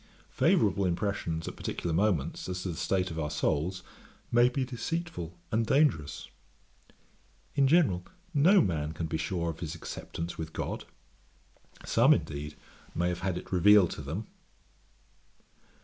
[0.31, 3.83] Favourable impressions at particular moments, as to the state of our souls,
[4.31, 6.27] may be deceitful and dangerous.
[7.53, 10.85] In general no man can be sure of his acceptance with God;
[11.85, 12.55] some, indeed,
[12.95, 14.25] may have had it revealed to them.